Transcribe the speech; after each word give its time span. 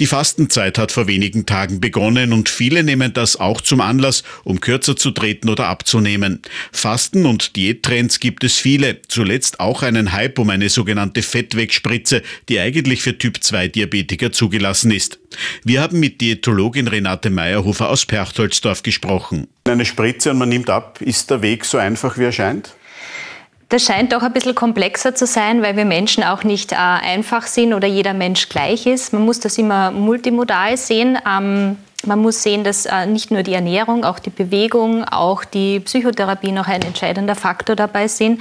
Die 0.00 0.06
Fastenzeit 0.06 0.76
hat 0.76 0.90
vor 0.90 1.06
wenigen 1.06 1.46
Tagen 1.46 1.80
begonnen 1.80 2.32
und 2.32 2.48
viele 2.48 2.82
nehmen 2.82 3.12
das 3.12 3.36
auch 3.36 3.60
zum 3.60 3.80
Anlass, 3.80 4.24
um 4.42 4.60
kürzer 4.60 4.96
zu 4.96 5.12
treten 5.12 5.48
oder 5.48 5.68
abzunehmen. 5.68 6.42
Fasten- 6.72 7.26
und 7.26 7.54
Diättrends 7.54 8.18
gibt 8.18 8.42
es 8.42 8.56
viele, 8.56 9.02
zuletzt 9.06 9.60
auch 9.60 9.82
einen 9.82 10.12
Hype 10.12 10.40
um 10.40 10.50
eine 10.50 10.68
sogenannte 10.68 11.22
Fettwegspritze, 11.22 12.22
die 12.48 12.58
eigentlich 12.58 13.02
für 13.02 13.16
Typ-2-Diabetiker 13.16 14.32
zugelassen 14.32 14.90
ist. 14.90 15.20
Wir 15.62 15.80
haben 15.80 16.00
mit 16.00 16.20
Diätologin 16.20 16.88
Renate 16.88 17.30
Meyerhofer 17.30 17.88
aus 17.88 18.04
Perchtoldsdorf 18.04 18.82
gesprochen. 18.82 19.46
Eine 19.62 19.84
Spritze 19.84 20.32
und 20.32 20.38
man 20.38 20.48
nimmt 20.48 20.70
ab, 20.70 21.00
ist 21.02 21.30
der 21.30 21.40
Weg 21.40 21.64
so 21.64 21.78
einfach, 21.78 22.18
wie 22.18 22.24
er 22.24 22.32
scheint? 22.32 22.74
Das 23.68 23.84
scheint 23.84 24.12
doch 24.12 24.22
ein 24.22 24.32
bisschen 24.32 24.54
komplexer 24.54 25.14
zu 25.14 25.26
sein, 25.26 25.62
weil 25.62 25.76
wir 25.76 25.84
Menschen 25.84 26.22
auch 26.22 26.44
nicht 26.44 26.72
äh, 26.72 26.76
einfach 26.76 27.46
sind 27.46 27.74
oder 27.74 27.88
jeder 27.88 28.14
Mensch 28.14 28.48
gleich 28.48 28.86
ist. 28.86 29.12
Man 29.12 29.24
muss 29.24 29.40
das 29.40 29.58
immer 29.58 29.90
multimodal 29.90 30.76
sehen. 30.76 31.18
Ähm, 31.26 31.76
man 32.06 32.20
muss 32.20 32.42
sehen, 32.42 32.64
dass 32.64 32.86
äh, 32.86 33.06
nicht 33.06 33.30
nur 33.30 33.42
die 33.42 33.54
Ernährung, 33.54 34.04
auch 34.04 34.18
die 34.18 34.30
Bewegung, 34.30 35.04
auch 35.04 35.44
die 35.44 35.80
Psychotherapie 35.80 36.52
noch 36.52 36.68
ein 36.68 36.82
entscheidender 36.82 37.34
Faktor 37.34 37.76
dabei 37.76 38.08
sind, 38.08 38.40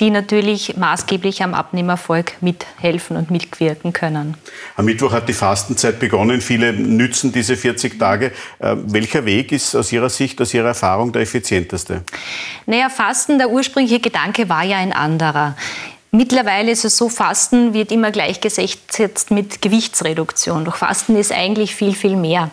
die 0.00 0.10
natürlich 0.10 0.76
maßgeblich 0.76 1.42
am 1.42 1.54
Abnehmerfolg 1.54 2.34
mithelfen 2.40 3.16
und 3.16 3.30
mitwirken 3.30 3.92
können. 3.92 4.36
Am 4.76 4.84
Mittwoch 4.84 5.12
hat 5.12 5.28
die 5.28 5.32
Fastenzeit 5.32 5.98
begonnen. 5.98 6.40
Viele 6.40 6.72
nützen 6.72 7.32
diese 7.32 7.56
40 7.56 7.98
Tage. 7.98 8.32
Äh, 8.58 8.76
welcher 8.86 9.24
Weg 9.24 9.52
ist 9.52 9.74
aus 9.74 9.92
Ihrer 9.92 10.10
Sicht, 10.10 10.40
aus 10.40 10.54
Ihrer 10.54 10.68
Erfahrung 10.68 11.12
der 11.12 11.22
effizienteste? 11.22 12.02
Naja, 12.66 12.88
Fasten, 12.88 13.38
der 13.38 13.50
ursprüngliche 13.50 14.00
Gedanke 14.00 14.48
war 14.48 14.64
ja 14.64 14.76
ein 14.78 14.92
anderer. 14.92 15.56
Mittlerweile 16.10 16.70
ist 16.70 16.86
es 16.86 16.96
so, 16.96 17.10
Fasten 17.10 17.74
wird 17.74 17.92
immer 17.92 18.10
gleichgesetzt 18.10 19.30
mit 19.30 19.60
Gewichtsreduktion. 19.60 20.64
Doch 20.64 20.76
Fasten 20.76 21.16
ist 21.16 21.32
eigentlich 21.32 21.74
viel, 21.74 21.94
viel 21.94 22.16
mehr. 22.16 22.50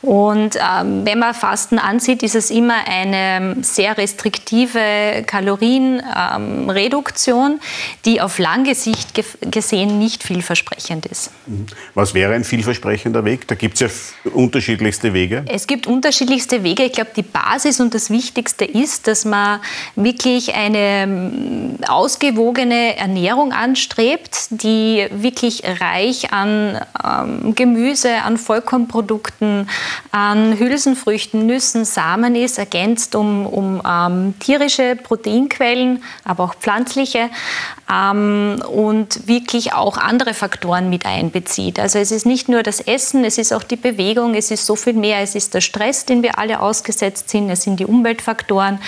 Und 0.00 0.56
ähm, 0.56 1.04
wenn 1.04 1.18
man 1.18 1.34
Fasten 1.34 1.78
ansieht, 1.78 2.22
ist 2.22 2.34
es 2.34 2.50
immer 2.50 2.86
eine 2.86 3.56
sehr 3.62 3.96
restriktive 3.96 5.24
Kalorienreduktion, 5.26 7.52
ähm, 7.52 7.60
die 8.04 8.20
auf 8.20 8.38
lange 8.38 8.74
Sicht 8.74 9.14
ge 9.14 9.24
gesehen 9.50 9.98
nicht 9.98 10.22
vielversprechend 10.22 11.06
ist. 11.06 11.30
Mhm. 11.46 11.64
Was 11.94 12.12
wäre 12.12 12.34
ein 12.34 12.44
vielversprechender 12.44 13.24
Weg? 13.24 13.48
Da 13.48 13.54
gibt 13.54 13.80
es 13.80 13.80
ja 13.80 13.88
unterschiedlichste 14.30 15.14
Wege. 15.14 15.46
Es 15.48 15.66
gibt 15.66 15.86
unterschiedlichste 15.86 16.62
Wege. 16.64 16.84
Ich 16.84 16.92
glaube, 16.92 17.12
die 17.16 17.22
Basis 17.22 17.80
und 17.80 17.94
das 17.94 18.10
Wichtigste 18.10 18.66
ist, 18.66 19.06
dass 19.06 19.24
man 19.24 19.60
wirklich 19.96 20.54
eine 20.54 20.78
ähm, 20.78 21.78
ausgewogene 21.86 22.93
Ernährung 22.96 23.52
anstrebt, 23.52 24.46
die 24.50 25.06
wirklich 25.10 25.62
reich 25.80 26.32
an 26.32 26.80
ähm, 27.04 27.54
Gemüse, 27.54 28.22
an 28.24 28.38
Vollkornprodukten, 28.38 29.68
an 30.10 30.58
Hülsenfrüchten, 30.58 31.46
Nüssen, 31.46 31.84
Samen 31.84 32.34
ist, 32.34 32.58
ergänzt 32.58 33.14
um, 33.14 33.46
um 33.46 33.82
ähm, 33.86 34.34
tierische 34.40 34.96
Proteinquellen, 34.96 36.02
aber 36.24 36.44
auch 36.44 36.54
pflanzliche 36.54 37.30
ähm, 37.90 38.62
und 38.66 39.28
wirklich 39.28 39.72
auch 39.72 39.98
andere 39.98 40.34
Faktoren 40.34 40.90
mit 40.90 41.06
einbezieht. 41.06 41.78
Also 41.78 41.98
es 41.98 42.10
ist 42.10 42.26
nicht 42.26 42.48
nur 42.48 42.62
das 42.62 42.80
Essen, 42.80 43.24
es 43.24 43.38
ist 43.38 43.52
auch 43.52 43.62
die 43.62 43.76
Bewegung, 43.76 44.34
es 44.34 44.50
ist 44.50 44.66
so 44.66 44.76
viel 44.76 44.94
mehr, 44.94 45.20
es 45.20 45.34
ist 45.34 45.54
der 45.54 45.60
Stress, 45.60 46.04
den 46.04 46.22
wir 46.22 46.38
alle 46.38 46.60
ausgesetzt 46.60 47.28
sind, 47.30 47.50
es 47.50 47.62
sind 47.62 47.80
die 47.80 47.86
Umweltfaktoren. 47.86 48.78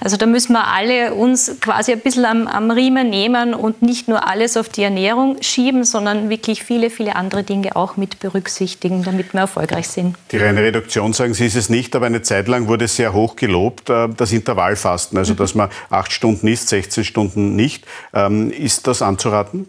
Also 0.00 0.16
da 0.16 0.26
müssen 0.26 0.52
wir 0.52 0.66
alle 0.66 1.14
uns 1.14 1.56
quasi 1.60 1.92
ein 1.92 2.00
bisschen 2.00 2.24
am, 2.24 2.46
am 2.46 2.70
Riemen 2.70 3.10
nehmen 3.10 3.54
und 3.56 3.82
nicht 3.82 4.08
nur 4.08 4.28
alles 4.28 4.56
auf 4.56 4.68
die 4.68 4.82
Ernährung 4.82 5.36
schieben, 5.40 5.84
sondern 5.84 6.28
wirklich 6.28 6.62
viele, 6.62 6.90
viele 6.90 7.16
andere 7.16 7.42
Dinge 7.42 7.76
auch 7.76 7.96
mit 7.96 8.20
berücksichtigen, 8.20 9.02
damit 9.02 9.32
wir 9.32 9.40
erfolgreich 9.40 9.88
sind. 9.88 10.16
Die 10.32 10.38
reine 10.38 10.62
Reduktion, 10.62 11.12
sagen 11.12 11.34
Sie, 11.34 11.46
ist 11.46 11.56
es 11.56 11.68
nicht, 11.68 11.94
aber 11.96 12.06
eine 12.06 12.22
Zeit 12.22 12.48
lang 12.48 12.68
wurde 12.68 12.88
sehr 12.88 13.12
hoch 13.12 13.36
gelobt, 13.36 13.90
äh, 13.90 14.08
das 14.16 14.32
Intervallfasten, 14.32 15.18
also 15.18 15.32
mhm. 15.32 15.38
dass 15.38 15.54
man 15.54 15.70
acht 15.90 16.12
Stunden 16.12 16.48
isst, 16.48 16.68
16 16.68 17.04
Stunden 17.04 17.56
nicht. 17.56 17.84
Ähm, 18.14 18.50
ist 18.50 18.86
das 18.86 19.02
anzuraten? 19.02 19.66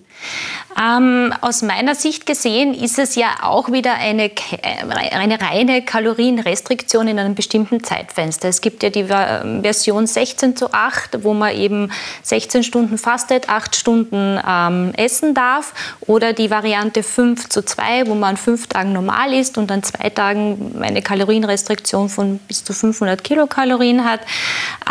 Ähm, 0.79 1.33
aus 1.41 1.63
meiner 1.63 1.95
Sicht 1.95 2.27
gesehen 2.27 2.73
ist 2.73 2.99
es 2.99 3.15
ja 3.15 3.37
auch 3.41 3.71
wieder 3.71 3.95
eine, 3.95 4.25
äh, 4.25 5.11
eine 5.11 5.41
reine 5.41 5.81
Kalorienrestriktion 5.83 7.07
in 7.07 7.17
einem 7.17 7.33
bestimmten 7.33 7.83
Zeitfenster. 7.83 8.47
Es 8.47 8.61
gibt 8.61 8.83
ja 8.83 8.91
die 8.91 9.05
Version 9.05 10.05
16 10.05 10.55
zu 10.55 10.73
8, 10.73 11.23
wo 11.23 11.33
man 11.33 11.55
eben 11.55 11.91
16 12.21 12.63
Stunden 12.63 12.99
fastet, 12.99 13.49
8 13.49 13.75
Stunden 13.77 14.39
ähm, 14.47 14.93
essen 14.95 15.33
darf. 15.33 15.73
Oder 16.01 16.33
die 16.33 16.49
Variante 16.49 17.03
5 17.03 17.49
zu 17.49 17.63
2, 17.63 18.07
wo 18.07 18.15
man 18.15 18.31
an 18.31 18.37
5 18.37 18.67
Tagen 18.67 18.93
normal 18.93 19.33
isst 19.33 19.57
und 19.57 19.71
an 19.71 19.83
2 19.83 20.09
Tagen 20.09 20.75
eine 20.81 21.01
Kalorienrestriktion 21.01 22.09
von 22.09 22.39
bis 22.47 22.63
zu 22.63 22.73
500 22.73 23.23
Kilokalorien 23.23 24.03
hat. 24.03 24.21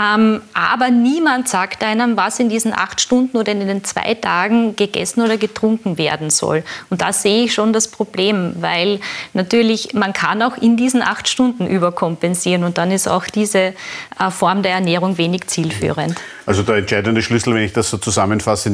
Ähm, 0.01 0.41
aber 0.55 0.91
niemand 0.91 1.49
sagt 1.49 1.83
einem, 1.83 2.17
was 2.17 2.39
in 2.39 2.49
diesen 2.49 2.73
8 2.73 3.01
Stunden 3.01 3.37
oder 3.37 3.53
in 3.53 3.67
den 3.67 3.85
2 3.85 4.15
Tagen 4.15 4.77
gegessen 4.77 5.23
oder 5.23 5.37
getrunken 5.37 5.99
werden 5.99 6.31
soll. 6.31 6.63
Und 6.91 7.03
da 7.03 7.13
sehe 7.13 7.45
ich 7.45 7.55
schon 7.55 7.73
das 7.73 7.89
Problem, 7.89 8.55
weil 8.61 9.01
natürlich 9.33 9.95
man 9.95 10.13
kann 10.13 10.43
auch 10.43 10.57
in 10.57 10.77
diesen 10.77 11.03
acht 11.03 11.29
Stunden 11.29 11.67
überkompensieren 11.67 12.65
und 12.65 12.79
dann 12.79 12.91
ist 12.91 13.09
auch 13.09 13.27
diese 13.27 13.59
äh, 13.59 14.31
Form 14.31 14.63
der 14.63 14.73
Ernährung 14.73 15.19
wenig 15.19 15.47
zielführend. 15.47 16.17
Also 16.47 16.63
der 16.63 16.77
entscheidende 16.77 17.23
Schlüssel, 17.23 17.55
wenn 17.55 17.63
ich 17.63 17.73
das 17.73 17.91
so 17.91 17.99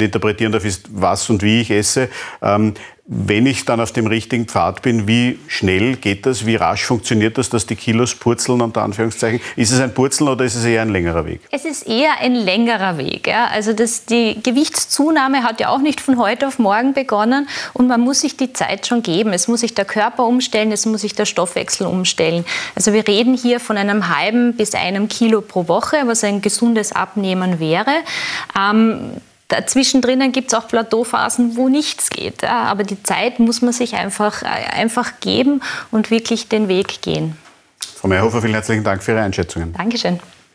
zusammenfassend 0.02 0.14
interpretieren 0.14 0.52
darf, 0.52 0.64
ist, 0.64 0.86
was 0.92 1.28
und 1.30 1.42
wie 1.42 1.60
ich 1.60 1.70
esse. 1.70 2.08
Ähm, 2.42 2.74
wenn 3.04 3.46
ich 3.46 3.64
dann 3.64 3.80
auf 3.80 3.90
dem 3.90 4.06
richtigen 4.06 4.46
Pfad 4.46 4.80
bin, 4.80 5.08
wie 5.08 5.38
schnell 5.48 5.96
geht 5.96 6.24
das, 6.24 6.46
wie 6.46 6.54
rasch 6.54 6.84
funktioniert 6.84 7.36
das, 7.36 7.50
dass 7.50 7.66
die 7.66 7.74
Kilos 7.74 8.14
purzeln, 8.14 8.60
unter 8.60 8.82
Anführungszeichen? 8.82 9.40
Ist 9.56 9.72
es 9.72 9.80
ein 9.80 9.92
Purzeln 9.92 10.28
oder 10.28 10.44
ist 10.44 10.54
es 10.54 10.64
eher 10.64 10.82
ein 10.82 10.88
längerer 10.88 11.26
Weg? 11.26 11.40
Es 11.50 11.64
ist 11.64 11.86
eher 11.88 12.20
ein 12.20 12.34
längerer 12.34 12.98
Weg. 12.98 13.26
Ja. 13.26 13.46
Also 13.46 13.72
das, 13.72 14.04
die 14.04 14.40
Gewichtszunahme 14.40 15.42
hat 15.42 15.58
ja 15.60 15.68
auch 15.70 15.80
nicht 15.80 16.00
von 16.00 16.16
heute 16.16 16.46
auf 16.46 16.60
morgen 16.60 16.94
begonnen 16.94 17.48
und 17.72 17.88
man 17.88 18.00
muss 18.00 18.20
sich 18.20 18.36
die 18.36 18.52
Zeit 18.52 18.86
schon 18.86 19.02
geben. 19.02 19.32
Es 19.32 19.48
muss 19.48 19.60
sich 19.60 19.74
der 19.74 19.84
Körper 19.84 20.24
umstellen, 20.24 20.70
es 20.70 20.86
muss 20.86 21.00
sich 21.00 21.14
der 21.14 21.26
Stoffwechsel 21.26 21.88
umstellen. 21.88 22.44
Also 22.76 22.92
wir 22.92 23.06
reden 23.08 23.36
hier 23.36 23.58
von 23.58 23.76
einem 23.76 24.16
halben 24.16 24.54
bis 24.54 24.74
einem 24.74 25.08
Kilo 25.08 25.40
pro 25.40 25.66
Woche, 25.66 25.96
was 26.06 26.22
ein 26.22 26.40
gesundes 26.40 26.92
Abnehmen 26.92 27.58
wäre. 27.58 27.90
Ähm, 28.56 29.10
Dazwischendrin 29.52 30.32
gibt 30.32 30.50
es 30.50 30.58
auch 30.58 30.66
Plateauphasen, 30.66 31.56
wo 31.56 31.68
nichts 31.68 32.08
geht. 32.08 32.40
Ja, 32.40 32.62
aber 32.62 32.84
die 32.84 33.02
Zeit 33.02 33.38
muss 33.38 33.60
man 33.60 33.74
sich 33.74 33.94
einfach, 33.96 34.42
äh, 34.42 34.46
einfach 34.46 35.20
geben 35.20 35.60
und 35.90 36.10
wirklich 36.10 36.48
den 36.48 36.68
Weg 36.68 37.02
gehen. 37.02 37.36
Frau 37.96 38.08
Meyerhofer, 38.08 38.40
vielen 38.40 38.54
herzlichen 38.54 38.82
Dank 38.82 39.02
für 39.02 39.12
Ihre 39.12 39.20
Einschätzungen. 39.20 39.74
Dankeschön. 39.74 40.20